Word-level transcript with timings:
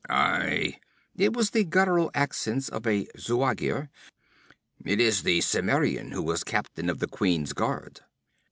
'Aye!' 0.09 0.79
It 1.15 1.33
was 1.33 1.51
the 1.51 1.63
guttural 1.63 2.09
accents 2.15 2.69
of 2.69 2.87
a 2.87 3.05
Zuagir. 3.19 3.89
'It 4.83 4.99
is 4.99 5.21
the 5.21 5.41
Cimmerian 5.41 6.09
who 6.11 6.23
was 6.23 6.43
captain 6.43 6.89
of 6.89 6.97
the 6.97 7.07
queen's 7.07 7.53
guard!' 7.53 7.99